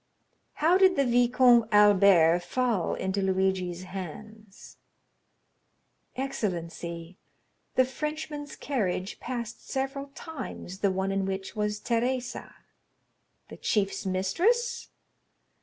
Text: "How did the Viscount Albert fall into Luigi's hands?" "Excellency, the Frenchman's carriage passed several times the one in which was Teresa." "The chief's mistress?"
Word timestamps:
"How 0.53 0.79
did 0.79 0.95
the 0.95 1.05
Viscount 1.05 1.69
Albert 1.71 2.39
fall 2.41 2.95
into 2.95 3.21
Luigi's 3.21 3.83
hands?" 3.83 4.77
"Excellency, 6.15 7.19
the 7.75 7.85
Frenchman's 7.85 8.55
carriage 8.55 9.19
passed 9.19 9.69
several 9.69 10.07
times 10.15 10.79
the 10.79 10.89
one 10.89 11.11
in 11.11 11.27
which 11.27 11.55
was 11.55 11.79
Teresa." 11.79 12.51
"The 13.49 13.57
chief's 13.57 14.03
mistress?" 14.03 14.89